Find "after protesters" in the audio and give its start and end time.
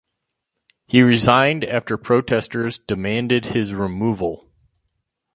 1.63-2.79